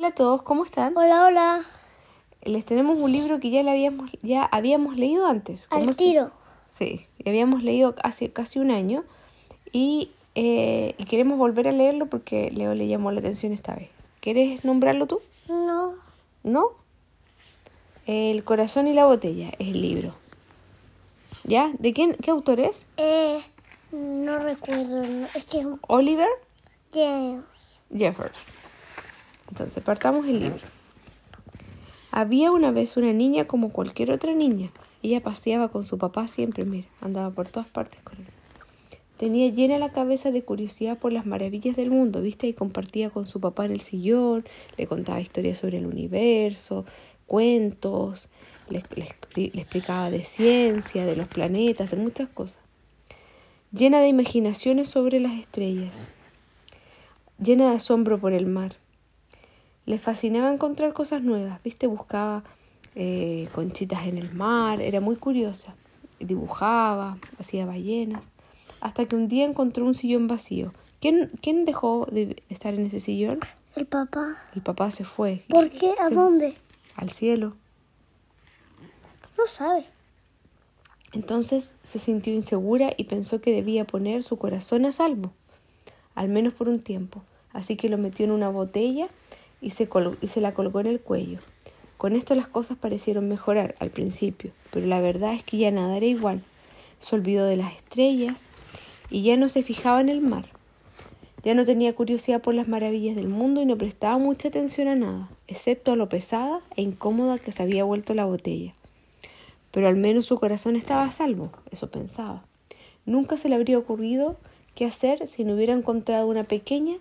Hola 0.00 0.08
a 0.08 0.14
todos, 0.14 0.40
¿cómo 0.40 0.64
están? 0.64 0.96
Hola, 0.96 1.26
hola. 1.26 1.62
Les 2.40 2.64
tenemos 2.64 2.96
un 3.02 3.12
libro 3.12 3.38
que 3.38 3.50
ya, 3.50 3.62
le 3.62 3.70
habíamos, 3.70 4.10
ya 4.22 4.44
habíamos 4.46 4.96
leído 4.96 5.26
antes. 5.26 5.66
Al 5.68 5.80
¿Cómo 5.80 5.92
se- 5.92 5.98
tiro. 5.98 6.30
Sí, 6.70 7.06
ya 7.18 7.30
habíamos 7.30 7.62
leído 7.62 7.94
hace 8.02 8.32
casi 8.32 8.60
un 8.60 8.70
año 8.70 9.04
y, 9.72 10.10
eh, 10.36 10.94
y 10.96 11.04
queremos 11.04 11.36
volver 11.36 11.68
a 11.68 11.72
leerlo 11.72 12.06
porque 12.06 12.50
Leo 12.50 12.72
le 12.72 12.88
llamó 12.88 13.12
la 13.12 13.20
atención 13.20 13.52
esta 13.52 13.74
vez. 13.74 13.90
¿Quieres 14.22 14.64
nombrarlo 14.64 15.04
tú? 15.06 15.20
No. 15.50 15.92
¿No? 16.44 16.68
El 18.06 18.42
corazón 18.42 18.86
y 18.86 18.94
la 18.94 19.04
botella 19.04 19.50
es 19.58 19.68
el 19.68 19.82
libro. 19.82 20.14
¿Ya? 21.44 21.72
¿De 21.78 21.92
quién? 21.92 22.14
¿Qué 22.14 22.30
autor 22.30 22.58
es? 22.58 22.86
Eh, 22.96 23.42
no 23.92 24.38
recuerdo. 24.38 25.02
Es 25.34 25.44
que 25.44 25.66
Oliver 25.88 26.30
James. 26.90 27.84
Jeffers. 27.94 28.38
Entonces, 29.50 29.82
partamos 29.82 30.26
el 30.26 30.40
libro. 30.40 30.60
Había 32.12 32.50
una 32.50 32.70
vez 32.70 32.96
una 32.96 33.12
niña 33.12 33.44
como 33.44 33.70
cualquier 33.70 34.10
otra 34.10 34.34
niña. 34.34 34.70
Ella 35.02 35.22
paseaba 35.22 35.68
con 35.68 35.84
su 35.84 35.98
papá 35.98 36.28
siempre, 36.28 36.64
mira, 36.64 36.88
andaba 37.00 37.30
por 37.30 37.48
todas 37.48 37.68
partes 37.68 38.00
con 38.02 38.18
él. 38.18 38.24
Tenía 39.16 39.48
llena 39.50 39.78
la 39.78 39.90
cabeza 39.90 40.30
de 40.30 40.42
curiosidad 40.42 40.98
por 40.98 41.12
las 41.12 41.26
maravillas 41.26 41.76
del 41.76 41.90
mundo, 41.90 42.22
¿viste? 42.22 42.46
Y 42.46 42.54
compartía 42.54 43.10
con 43.10 43.26
su 43.26 43.38
papá 43.38 43.66
en 43.66 43.72
el 43.72 43.80
sillón, 43.80 44.46
le 44.76 44.86
contaba 44.86 45.20
historias 45.20 45.58
sobre 45.58 45.78
el 45.78 45.86
universo, 45.86 46.86
cuentos, 47.26 48.28
le, 48.70 48.82
le 48.96 49.04
expli- 49.04 49.52
le 49.52 49.60
explicaba 49.60 50.10
de 50.10 50.24
ciencia, 50.24 51.04
de 51.04 51.16
los 51.16 51.28
planetas, 51.28 51.90
de 51.90 51.96
muchas 51.96 52.28
cosas. 52.28 52.58
Llena 53.72 54.00
de 54.00 54.08
imaginaciones 54.08 54.88
sobre 54.88 55.20
las 55.20 55.38
estrellas 55.38 56.06
llena 57.42 57.70
de 57.70 57.76
asombro 57.76 58.18
por 58.18 58.32
el 58.32 58.46
mar. 58.46 58.76
Le 59.86 59.98
fascinaba 59.98 60.52
encontrar 60.52 60.92
cosas 60.92 61.22
nuevas, 61.22 61.62
¿viste? 61.62 61.86
Buscaba 61.86 62.44
eh, 62.94 63.48
conchitas 63.52 64.06
en 64.06 64.18
el 64.18 64.32
mar, 64.32 64.80
era 64.80 65.00
muy 65.00 65.16
curiosa. 65.16 65.74
Dibujaba, 66.20 67.18
hacía 67.38 67.66
ballenas, 67.66 68.22
hasta 68.80 69.06
que 69.06 69.16
un 69.16 69.28
día 69.28 69.44
encontró 69.46 69.84
un 69.84 69.94
sillón 69.94 70.26
vacío. 70.28 70.72
¿Quién, 71.00 71.30
quién 71.42 71.64
dejó 71.64 72.06
de 72.12 72.42
estar 72.50 72.74
en 72.74 72.86
ese 72.86 73.00
sillón? 73.00 73.40
El 73.74 73.86
papá. 73.86 74.36
El 74.54 74.60
papá 74.62 74.90
se 74.90 75.04
fue. 75.04 75.44
¿Por 75.48 75.70
qué? 75.70 75.94
¿A 76.00 76.08
Se- 76.08 76.14
dónde? 76.14 76.54
Al 76.96 77.10
cielo. 77.10 77.54
No 79.38 79.46
sabe. 79.46 79.84
Entonces 81.12 81.74
se 81.84 81.98
sintió 81.98 82.32
insegura 82.32 82.92
y 82.96 83.04
pensó 83.04 83.40
que 83.40 83.52
debía 83.52 83.84
poner 83.84 84.22
su 84.22 84.36
corazón 84.36 84.84
a 84.84 84.92
salvo, 84.92 85.32
al 86.14 86.28
menos 86.28 86.52
por 86.54 86.68
un 86.68 86.80
tiempo. 86.80 87.22
Así 87.52 87.76
que 87.76 87.88
lo 87.88 87.98
metió 87.98 88.24
en 88.26 88.30
una 88.30 88.48
botella 88.48 89.08
y 89.60 89.70
se, 89.70 89.88
y 90.20 90.28
se 90.28 90.40
la 90.40 90.54
colgó 90.54 90.80
en 90.80 90.86
el 90.86 91.00
cuello. 91.00 91.38
Con 91.96 92.14
esto 92.14 92.34
las 92.34 92.48
cosas 92.48 92.78
parecieron 92.78 93.28
mejorar 93.28 93.74
al 93.78 93.90
principio, 93.90 94.52
pero 94.70 94.86
la 94.86 95.00
verdad 95.00 95.34
es 95.34 95.42
que 95.44 95.58
ya 95.58 95.70
nada 95.70 95.96
era 95.96 96.06
igual. 96.06 96.42
Se 96.98 97.14
olvidó 97.14 97.46
de 97.46 97.56
las 97.56 97.74
estrellas 97.74 98.40
y 99.10 99.22
ya 99.22 99.36
no 99.36 99.48
se 99.48 99.62
fijaba 99.62 100.00
en 100.00 100.08
el 100.08 100.20
mar. 100.20 100.46
Ya 101.42 101.54
no 101.54 101.64
tenía 101.64 101.94
curiosidad 101.94 102.42
por 102.42 102.54
las 102.54 102.68
maravillas 102.68 103.16
del 103.16 103.28
mundo 103.28 103.62
y 103.62 103.66
no 103.66 103.76
prestaba 103.76 104.18
mucha 104.18 104.48
atención 104.48 104.88
a 104.88 104.94
nada, 104.94 105.30
excepto 105.46 105.92
a 105.92 105.96
lo 105.96 106.08
pesada 106.08 106.60
e 106.76 106.82
incómoda 106.82 107.38
que 107.38 107.52
se 107.52 107.62
había 107.62 107.84
vuelto 107.84 108.14
la 108.14 108.26
botella 108.26 108.74
pero 109.70 109.88
al 109.88 109.96
menos 109.96 110.26
su 110.26 110.38
corazón 110.38 110.76
estaba 110.76 111.04
a 111.04 111.10
salvo, 111.10 111.50
eso 111.70 111.90
pensaba. 111.90 112.42
Nunca 113.06 113.36
se 113.36 113.48
le 113.48 113.54
habría 113.54 113.78
ocurrido 113.78 114.36
qué 114.74 114.84
hacer 114.84 115.26
si 115.28 115.44
no 115.44 115.54
hubiera 115.54 115.74
encontrado 115.74 116.26
una 116.26 116.44
pequeña 116.44 116.96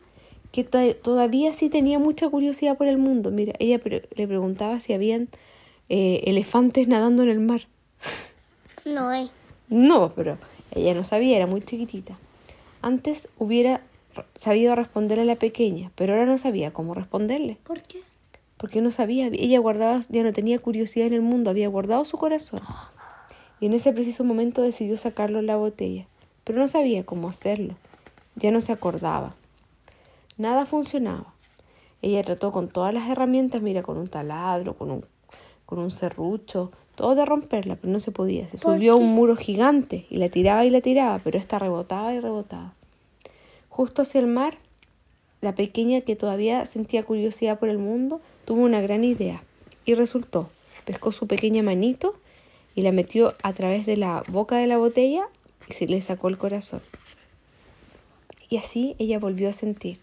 que 0.52 0.64
to- 0.64 0.96
todavía 0.96 1.54
sí 1.54 1.70
tenía 1.70 2.00
mucha 2.00 2.30
curiosidad 2.30 2.78
por 2.78 2.88
el 2.88 2.98
mundo. 2.98 3.32
Mira, 3.32 3.54
ella 3.60 3.80
pre- 3.80 4.08
le 4.16 4.28
preguntaba 4.28 4.80
si 4.80 4.94
habían 4.94 5.28
eh, 5.90 6.22
elefantes 6.26 6.88
nadando 6.88 7.24
en 7.24 7.30
el 7.30 7.40
mar. 7.40 7.68
No 8.86 9.10
hay. 9.10 9.30
No, 9.70 10.14
pero 10.16 10.38
ella 10.74 10.94
no 10.96 11.04
sabía, 11.04 11.38
era 11.38 11.46
muy 11.48 11.62
chiquitita. 11.62 12.18
Antes 12.82 13.28
hubiera 13.38 13.82
sabido 14.36 14.74
responder 14.76 15.20
a 15.20 15.26
la 15.26 15.36
pequeña, 15.36 15.92
pero 15.96 16.14
ahora 16.14 16.26
no 16.26 16.38
sabía 16.38 16.72
cómo 16.72 16.94
responderle 16.94 17.58
¿Por 17.64 17.82
qué? 17.84 18.00
porque 18.58 18.82
no 18.82 18.92
sabía, 18.92 19.28
ella 19.28 19.60
guardaba, 19.60 20.02
ya 20.10 20.24
no 20.24 20.34
tenía 20.34 20.60
curiosidad 20.60 21.08
en 21.08 21.14
el 21.14 21.22
mundo, 21.22 21.50
había 21.50 21.70
guardado 21.70 22.04
su 22.04 22.18
corazón. 22.18 22.60
Y 23.62 23.68
en 23.68 23.74
ese 23.74 23.94
preciso 23.94 24.24
momento 24.26 24.62
decidió 24.62 24.98
sacarlo 24.98 25.40
en 25.40 25.46
la 25.46 25.56
botella, 25.56 26.06
pero 26.44 26.60
no 26.60 26.68
sabía 26.68 27.06
cómo 27.06 27.30
hacerlo, 27.30 27.76
ya 28.36 28.52
no 28.52 28.60
se 28.60 28.72
acordaba. 28.74 29.34
Nada 30.40 30.66
funcionaba. 30.66 31.34
Ella 32.02 32.24
trató 32.24 32.54
con 32.54 32.70
todas 32.70 32.94
las 32.94 33.10
herramientas, 33.10 33.62
mira, 33.62 33.84
con 33.84 33.98
un 33.98 34.08
taladro, 34.08 34.74
con 34.74 34.90
un, 34.90 35.06
con 35.66 35.80
un 35.80 35.92
serrucho, 35.92 36.72
todo 36.96 37.14
de 37.14 37.26
romperla, 37.26 37.76
pero 37.76 37.92
no 37.92 38.00
se 38.00 38.12
podía. 38.12 38.48
Se 38.48 38.58
¿Por 38.58 38.76
subió 38.76 38.94
a 38.94 38.96
un 38.96 39.14
muro 39.14 39.36
gigante 39.36 40.06
y 40.10 40.16
la 40.16 40.30
tiraba 40.30 40.64
y 40.64 40.70
la 40.70 40.80
tiraba, 40.80 41.20
pero 41.20 41.38
esta 41.38 41.60
rebotaba 41.60 42.14
y 42.14 42.22
rebotaba. 42.22 42.74
Justo 43.68 44.04
hacia 44.04 44.22
el 44.22 44.28
mar, 44.28 44.58
la 45.42 45.56
pequeña 45.56 46.00
que 46.00 46.16
todavía 46.16 46.66
sentía 46.66 47.04
curiosidad 47.04 47.60
por 47.60 47.68
el 47.68 47.78
mundo 47.78 48.22
tuvo 48.46 48.64
una 48.64 48.80
gran 48.80 49.04
idea 49.04 49.44
y 49.84 49.94
resultó. 49.94 50.50
Pescó 50.86 51.12
su 51.12 51.28
pequeña 51.28 51.64
manito 51.64 52.16
y 52.76 52.82
la 52.82 52.94
metió 52.94 53.36
a 53.44 53.52
través 53.52 53.86
de 53.86 53.98
la 53.98 54.24
boca 54.30 54.56
de 54.56 54.68
la 54.68 54.78
botella 54.78 55.28
y 55.70 55.74
se 55.74 55.86
le 55.86 56.02
sacó 56.02 56.30
el 56.30 56.38
corazón. 56.38 56.82
Y 58.50 58.56
así 58.56 58.96
ella 59.00 59.20
volvió 59.20 59.50
a 59.50 59.54
sentir. 59.54 60.00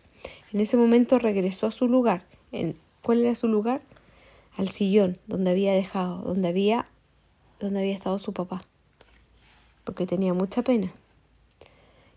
En 0.52 0.60
ese 0.60 0.76
momento 0.76 1.18
regresó 1.18 1.66
a 1.66 1.70
su 1.70 1.88
lugar. 1.88 2.24
¿En 2.52 2.76
¿Cuál 3.02 3.22
era 3.22 3.34
su 3.34 3.48
lugar? 3.48 3.82
Al 4.56 4.68
sillón 4.68 5.18
donde 5.26 5.50
había 5.50 5.72
dejado, 5.72 6.22
donde 6.22 6.48
había, 6.48 6.86
donde 7.60 7.80
había 7.80 7.94
estado 7.94 8.18
su 8.18 8.32
papá. 8.32 8.64
Porque 9.84 10.06
tenía 10.06 10.34
mucha 10.34 10.62
pena. 10.62 10.92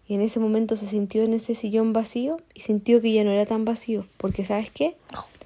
Y 0.08 0.16
en 0.16 0.22
ese 0.22 0.40
momento 0.40 0.76
se 0.76 0.88
sintió 0.88 1.22
en 1.24 1.34
ese 1.34 1.54
sillón 1.54 1.94
vacío 1.94 2.38
y 2.56 2.62
sintió 2.62 3.02
que 3.02 3.14
ya 3.14 3.24
no 3.24 3.32
era 3.32 3.46
tan 3.46 3.66
vacío, 3.66 4.08
porque 4.18 4.44
¿sabes 4.44 4.72
qué? 4.72 4.98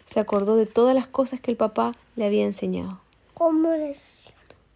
Se 0.06 0.22
acordó 0.22 0.56
de 0.56 0.66
todas 0.68 0.96
las 0.96 1.08
cosas 1.08 1.42
que 1.42 1.52
el 1.52 1.58
papá 1.58 1.98
le 2.16 2.26
había 2.26 2.46
enseñado. 2.46 3.02
¿Cómo 3.34 3.74
es? 3.74 4.26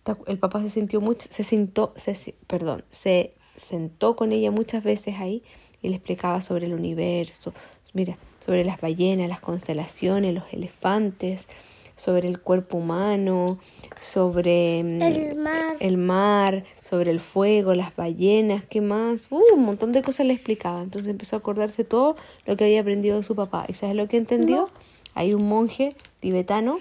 Ta- 0.03 0.17
El 0.25 0.39
papá 0.39 0.61
se 0.61 0.69
sintió 0.69 0.99
mucho, 0.99 1.29
se 1.31 1.43
sentó, 1.45 1.93
se, 1.95 2.35
perdón, 2.47 2.83
se 2.91 3.33
sentó 3.55 4.17
con 4.17 4.33
ella 4.33 4.51
muchas 4.51 4.83
veces 4.83 5.15
ahí 5.19 5.41
y 5.81 5.87
le 5.87 5.95
explicaba 5.95 6.41
sobre 6.41 6.65
el 6.65 6.73
universo, 6.73 7.53
mira, 7.97 8.15
sobre 8.45 8.63
las 8.63 8.79
ballenas, 8.79 9.27
las 9.27 9.39
constelaciones, 9.39 10.33
los 10.33 10.43
elefantes, 10.53 11.47
sobre 11.95 12.27
el 12.27 12.39
cuerpo 12.39 12.77
humano, 12.77 13.57
sobre 13.99 14.83
mm, 14.83 15.01
El 15.01 15.35
mar. 15.35 15.75
el 15.79 15.97
mar, 15.97 16.63
sobre 16.83 17.09
el 17.09 17.19
fuego, 17.19 17.73
las 17.73 17.95
ballenas, 17.95 18.63
¿qué 18.69 18.81
más? 18.81 19.25
Uh, 19.31 19.41
un 19.55 19.63
montón 19.63 19.93
de 19.93 20.03
cosas 20.03 20.27
le 20.27 20.33
explicaba. 20.33 20.83
Entonces 20.83 21.09
empezó 21.09 21.35
a 21.35 21.39
acordarse 21.39 21.83
todo 21.83 22.15
lo 22.45 22.55
que 22.55 22.65
había 22.65 22.81
aprendido 22.81 23.17
de 23.17 23.23
su 23.23 23.35
papá. 23.35 23.65
¿Y 23.67 23.73
sabes 23.73 23.95
lo 23.95 24.07
que 24.07 24.17
entendió? 24.17 24.55
No. 24.55 24.69
Hay 25.15 25.33
un 25.33 25.47
monje 25.49 25.95
tibetano 26.19 26.77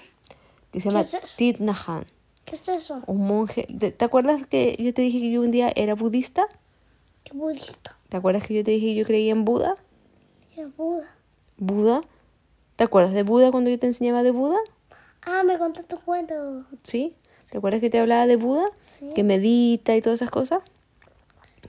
que 0.71 0.79
se 0.81 0.89
llama 0.89 1.01
es 1.01 1.17
¿Qué 2.45 2.55
es 2.55 2.67
eso? 2.67 3.01
un 3.07 3.25
monje. 3.25 3.67
¿Te, 3.79 3.91
te 3.91 4.05
acuerdas 4.05 4.45
que 4.45 4.77
yo 4.79 4.93
te 4.93 5.01
dije 5.01 5.19
que 5.19 5.31
yo 5.31 5.41
un 5.41 5.49
día 5.49 5.73
era 5.75 5.95
budista? 5.95 6.47
¿Qué 7.23 7.33
budista? 7.33 7.97
¿Te 8.09 8.17
acuerdas 8.17 8.45
que 8.45 8.53
yo 8.53 8.63
te 8.63 8.71
dije 8.71 8.85
que 8.85 8.95
yo 8.95 9.05
creía 9.05 9.31
en 9.31 9.43
Buda? 9.43 9.77
Buda. 10.75 11.07
Buda. 11.57 12.01
¿Te 12.75 12.83
acuerdas 12.83 13.13
de 13.13 13.23
Buda 13.23 13.51
cuando 13.51 13.69
yo 13.69 13.79
te 13.79 13.87
enseñaba 13.87 14.23
de 14.23 14.31
Buda? 14.31 14.57
Ah, 15.23 15.43
me 15.43 15.57
contaste 15.57 15.95
un 15.95 16.01
cuento. 16.01 16.65
¿Sí? 16.83 17.15
¿Te 17.49 17.57
acuerdas 17.57 17.81
que 17.81 17.89
te 17.89 17.99
hablaba 17.99 18.27
de 18.27 18.35
Buda? 18.35 18.69
Sí. 18.81 19.09
Que 19.15 19.23
medita 19.23 19.95
y 19.95 20.01
todas 20.01 20.21
esas 20.21 20.29
cosas. 20.31 20.61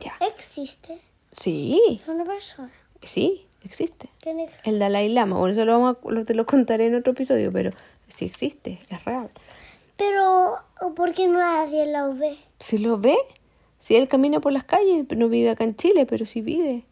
Ya. 0.00 0.12
Existe. 0.26 1.00
Sí, 1.32 2.00
Es 2.02 2.08
una 2.08 2.24
persona. 2.24 2.70
sí, 3.02 3.46
existe. 3.64 4.08
que 4.20 4.34
ne- 4.34 4.48
El 4.64 4.78
Dalai 4.78 5.08
Lama. 5.08 5.38
Bueno, 5.38 5.52
eso 5.52 5.64
lo 5.64 5.72
vamos 5.78 5.96
a, 6.04 6.10
lo, 6.10 6.24
te 6.24 6.34
lo 6.34 6.46
contaré 6.46 6.86
en 6.86 6.94
otro 6.94 7.12
episodio, 7.12 7.50
pero 7.52 7.70
sí 8.08 8.24
existe, 8.24 8.80
es 8.90 9.04
real. 9.04 9.30
Pero, 9.96 10.56
¿por 10.94 11.12
qué 11.12 11.26
nadie 11.26 11.90
lo 11.92 12.14
ve? 12.14 12.36
Si 12.60 12.78
lo 12.78 12.98
ve, 12.98 13.16
si 13.80 13.96
él 13.96 14.08
camina 14.08 14.40
por 14.40 14.52
las 14.52 14.64
calles, 14.64 15.04
no 15.16 15.28
vive 15.28 15.50
acá 15.50 15.64
en 15.64 15.74
Chile, 15.76 16.06
pero 16.06 16.24
sí 16.26 16.40
vive 16.40 16.84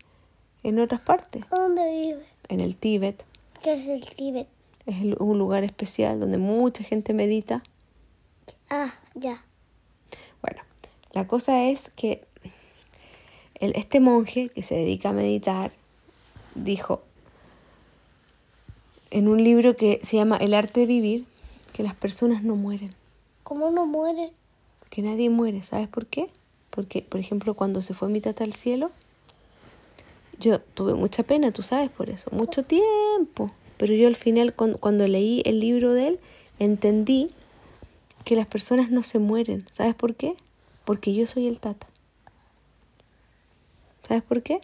en 0.69 0.81
otras 0.81 1.01
partes. 1.01 1.45
¿A 1.51 1.57
dónde 1.59 1.89
vive? 1.91 2.23
En 2.49 2.61
el 2.61 2.77
Tíbet. 2.77 3.25
¿Qué 3.63 3.75
es 3.75 3.87
el 3.89 4.05
Tíbet? 4.15 4.49
Es 4.87 4.97
un 5.19 5.39
lugar 5.39 5.65
especial 5.65 6.21
donde 6.21 6.39
mucha 6.39 6.85
gente 6.85 7.13
medita. 7.13 7.63
Ah, 8.71 8.95
ya. 9.15 9.45
Bueno, 10.43 10.63
la 11.13 11.27
cosa 11.27 11.65
es 11.65 11.89
que 11.97 12.25
el- 13.57 13.75
este 13.77 14.01
monje 14.01 14.49
que 14.51 14.63
se 14.63 14.75
dedica 14.77 15.09
a 15.09 15.13
meditar 15.13 15.73
dijo 16.55 17.03
en 19.11 19.29
un 19.29 19.43
libro 19.43 19.77
que 19.77 20.01
se 20.03 20.17
llama 20.17 20.37
El 20.37 20.55
arte 20.55 20.81
de 20.81 20.87
vivir 20.87 21.25
que 21.73 21.83
las 21.83 21.95
personas 21.95 22.43
no 22.43 22.57
mueren, 22.57 22.95
¿Cómo 23.43 23.71
no 23.71 23.87
muere? 23.87 24.33
que 24.91 25.03
nadie 25.03 25.31
muere. 25.31 25.63
¿Sabes 25.63 25.89
por 25.89 26.07
qué? 26.07 26.29
Porque, 26.71 27.03
por 27.03 27.21
ejemplo, 27.21 27.55
cuando 27.55 27.81
se 27.81 27.93
fue 27.95 28.09
mi 28.09 28.21
tata 28.21 28.45
al 28.45 28.53
cielo, 28.55 28.91
yo 30.39 30.61
tuve 30.61 30.95
mucha 30.95 31.23
pena, 31.23 31.51
tú 31.53 31.63
sabes 31.63 31.91
por 31.91 32.11
eso, 32.11 32.31
mucho 32.33 32.63
tiempo. 32.65 33.51
pero 33.79 33.95
yo 33.95 34.09
al 34.09 34.17
final 34.17 34.55
cuando, 34.55 34.79
cuando 34.79 35.07
leí 35.07 35.43
el 35.45 35.61
libro 35.61 35.93
de 35.93 36.09
él 36.09 36.21
entendí 36.59 37.31
que 38.25 38.35
las 38.37 38.47
personas 38.47 38.91
no 38.91 39.03
se 39.03 39.19
mueren. 39.19 39.67
¿Sabes 39.73 39.95
por 39.95 40.15
qué? 40.15 40.35
Porque 40.85 41.13
yo 41.15 41.27
soy 41.27 41.47
el 41.47 41.61
tata. 41.61 41.87
¿Sabes 44.07 44.23
por 44.23 44.43
qué? 44.43 44.61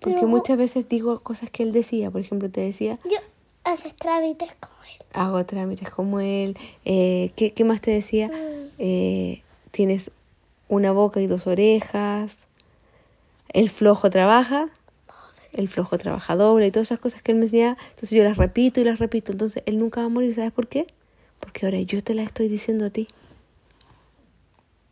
Porque 0.00 0.16
Pero- 0.16 0.28
muchas 0.28 0.56
veces 0.58 0.88
digo 0.88 1.20
cosas 1.20 1.50
que 1.50 1.62
él 1.62 1.72
decía. 1.72 2.10
Por 2.10 2.20
ejemplo, 2.20 2.50
te 2.50 2.60
decía, 2.60 2.98
Yo 3.04 3.18
haces 3.64 3.94
trámites 3.96 4.50
como 4.60 4.74
él. 4.84 5.04
hago 5.14 5.44
trámites 5.46 5.88
como 5.90 6.20
él. 6.20 6.56
Eh, 6.84 7.30
¿qué, 7.36 7.52
qué 7.52 7.64
más 7.64 7.80
te 7.80 7.90
decía? 7.92 8.28
Mm. 8.28 8.68
Eh, 8.78 9.42
tienes 9.70 10.10
una 10.68 10.90
boca 10.92 11.20
y 11.20 11.26
dos 11.28 11.46
orejas. 11.46 12.40
El 13.52 13.70
flojo 13.70 14.10
trabaja. 14.10 14.68
El 15.52 15.68
flojo 15.68 15.98
trabaja 15.98 16.34
doble 16.36 16.66
y 16.66 16.70
todas 16.70 16.88
esas 16.88 16.98
cosas 17.00 17.22
que 17.22 17.32
él 17.32 17.38
me 17.38 17.44
decía. 17.44 17.76
Entonces 17.90 18.10
yo 18.10 18.24
las 18.24 18.36
repito 18.38 18.80
y 18.80 18.84
las 18.84 18.98
repito. 18.98 19.32
Entonces 19.32 19.62
él 19.66 19.78
nunca 19.78 20.00
va 20.00 20.06
a 20.06 20.08
morir. 20.08 20.34
¿Sabes 20.34 20.52
por 20.52 20.66
qué? 20.68 20.86
Porque 21.40 21.66
ahora 21.66 21.80
yo 21.80 22.02
te 22.02 22.14
las 22.14 22.26
estoy 22.26 22.48
diciendo 22.48 22.86
a 22.86 22.90
ti. 22.90 23.08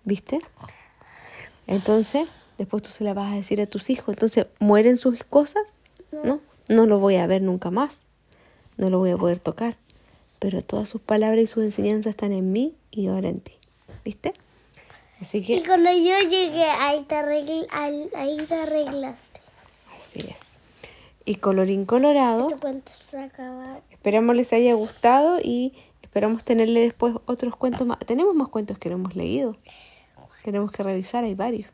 ¿Viste? 0.04 0.40
Entonces, 1.66 2.26
después 2.58 2.82
tú 2.82 2.90
se 2.90 3.04
las 3.04 3.14
vas 3.14 3.32
a 3.32 3.36
decir 3.36 3.60
a 3.60 3.66
tus 3.66 3.90
hijos. 3.90 4.08
Entonces, 4.14 4.46
¿mueren 4.58 4.96
sus 4.96 5.22
cosas? 5.24 5.62
No. 6.12 6.40
No 6.68 6.86
lo 6.86 6.98
voy 6.98 7.16
a 7.16 7.26
ver 7.26 7.42
nunca 7.42 7.70
más. 7.70 8.00
No 8.76 8.90
lo 8.90 8.98
voy 8.98 9.10
a 9.10 9.16
poder 9.16 9.38
tocar. 9.38 9.76
Pero 10.38 10.62
todas 10.62 10.88
sus 10.88 11.00
palabras 11.00 11.44
y 11.44 11.46
sus 11.46 11.64
enseñanzas 11.64 12.10
están 12.10 12.32
en 12.32 12.52
mí 12.52 12.74
y 12.90 13.06
ahora 13.08 13.28
en 13.28 13.40
ti. 13.40 13.52
¿Viste? 14.04 14.34
Así 15.20 15.38
Y 15.38 15.42
que, 15.42 15.62
cuando 15.66 15.90
yo 15.92 16.18
llegué, 16.28 16.64
ahí 16.64 17.04
te, 17.04 17.14
arregl- 17.14 17.66
al- 17.70 18.10
ahí 18.14 18.38
te 18.46 18.54
arreglaste. 18.54 19.29
Y 21.30 21.36
colorín 21.36 21.84
colorado. 21.84 22.48
Acaba. 22.48 23.78
Esperamos 23.90 24.34
les 24.34 24.52
haya 24.52 24.74
gustado 24.74 25.38
y 25.40 25.72
esperamos 26.02 26.42
tenerle 26.44 26.80
después 26.80 27.14
otros 27.26 27.54
cuentos 27.54 27.86
más. 27.86 27.98
Tenemos 28.00 28.34
más 28.34 28.48
cuentos 28.48 28.78
que 28.78 28.88
no 28.88 28.96
hemos 28.96 29.14
leído. 29.14 29.56
Tenemos 30.42 30.72
que 30.72 30.82
revisar, 30.82 31.22
hay 31.22 31.34
varios. 31.36 31.70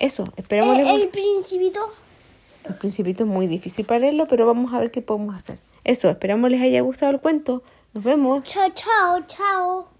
Eso, 0.00 0.24
esperamos 0.36 0.76
les 0.76 0.86
Eh, 0.88 0.90
el 0.90 1.02
guste. 1.02 1.12
principito. 1.20 1.80
El 2.64 2.74
principito 2.74 3.24
es 3.24 3.28
muy 3.30 3.46
difícil 3.46 3.84
para 3.86 4.00
leerlo, 4.00 4.26
pero 4.26 4.44
vamos 4.46 4.72
a 4.74 4.80
ver 4.80 4.90
qué 4.90 5.02
podemos 5.02 5.36
hacer. 5.36 5.58
Eso, 5.84 6.08
esperamos 6.10 6.50
les 6.50 6.60
haya 6.60 6.80
gustado 6.80 7.12
el 7.12 7.20
cuento. 7.20 7.62
Nos 7.94 8.02
vemos. 8.02 8.42
Chao, 8.44 8.70
chao, 8.74 9.20
chao. 9.28 9.99